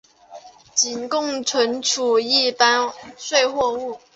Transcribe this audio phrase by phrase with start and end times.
[0.73, 3.99] 仅供存储一般保税货物。